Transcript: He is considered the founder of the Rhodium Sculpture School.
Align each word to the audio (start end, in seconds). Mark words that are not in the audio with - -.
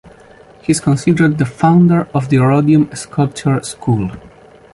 He 0.63 0.71
is 0.71 0.79
considered 0.79 1.37
the 1.37 1.45
founder 1.45 2.09
of 2.11 2.29
the 2.29 2.39
Rhodium 2.39 2.89
Sculpture 2.95 3.61
School. 3.61 4.09